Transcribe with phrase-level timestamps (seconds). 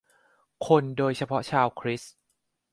[0.67, 2.13] คนโดยเฉพาะชาวคริสต์